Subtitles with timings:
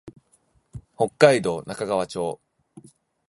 [0.97, 2.41] 北海道中川町